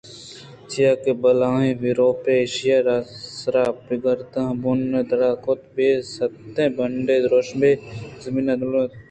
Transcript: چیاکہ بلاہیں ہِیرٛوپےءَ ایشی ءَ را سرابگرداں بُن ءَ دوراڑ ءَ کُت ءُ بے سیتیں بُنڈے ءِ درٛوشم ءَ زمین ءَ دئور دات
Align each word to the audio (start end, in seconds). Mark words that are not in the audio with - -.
چیاکہ 0.69 1.11
بلاہیں 1.21 1.73
ہِیرٛوپےءَ 1.81 2.37
ایشی 2.41 2.69
ءَ 2.77 2.85
را 2.85 2.97
سرابگرداں 3.37 4.51
بُن 4.61 4.79
ءَ 4.99 5.07
دوراڑ 5.09 5.33
ءَ 5.37 5.41
کُت 5.43 5.61
ءُ 5.65 5.73
بے 5.75 5.89
سیتیں 6.13 6.69
بُنڈے 6.75 7.15
ءِ 7.19 7.23
درٛوشم 7.23 7.61
ءَ 7.69 7.81
زمین 8.23 8.45
ءَ 8.53 8.59
دئور 8.59 8.73
دات 8.81 8.91